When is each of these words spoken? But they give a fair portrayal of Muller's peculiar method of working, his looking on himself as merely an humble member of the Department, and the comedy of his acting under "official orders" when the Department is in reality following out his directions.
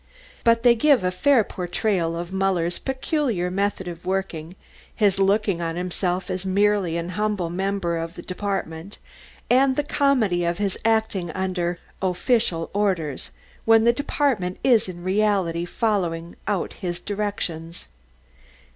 But 0.43 0.63
they 0.63 0.73
give 0.73 1.03
a 1.03 1.11
fair 1.11 1.43
portrayal 1.43 2.17
of 2.17 2.33
Muller's 2.33 2.79
peculiar 2.79 3.51
method 3.51 3.87
of 3.87 4.03
working, 4.03 4.55
his 4.95 5.19
looking 5.19 5.61
on 5.61 5.75
himself 5.75 6.31
as 6.31 6.43
merely 6.43 6.97
an 6.97 7.09
humble 7.09 7.51
member 7.51 7.97
of 7.99 8.15
the 8.15 8.23
Department, 8.23 8.97
and 9.47 9.75
the 9.75 9.83
comedy 9.83 10.43
of 10.43 10.57
his 10.57 10.75
acting 10.83 11.29
under 11.33 11.77
"official 12.01 12.71
orders" 12.73 13.29
when 13.65 13.83
the 13.83 13.93
Department 13.93 14.57
is 14.63 14.89
in 14.89 15.03
reality 15.03 15.65
following 15.65 16.35
out 16.47 16.73
his 16.73 16.99
directions. 16.99 17.87